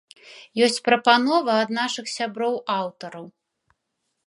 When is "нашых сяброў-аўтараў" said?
1.79-3.25